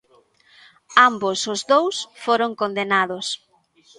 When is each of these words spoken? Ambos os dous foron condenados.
Ambos 1.09 1.39
os 1.53 1.61
dous 1.73 1.95
foron 2.25 2.51
condenados. 2.61 3.27